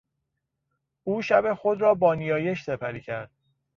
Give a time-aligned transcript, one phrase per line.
[1.03, 3.31] او شب خود را با نیایش سپری کرد.